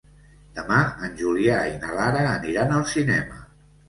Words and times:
Demà 0.59 0.77
en 1.07 1.11
Julià 1.19 1.57
i 1.71 1.75
na 1.83 1.91
Lara 1.97 2.23
aniran 2.31 2.73
al 2.79 2.87
cinema. 2.95 3.39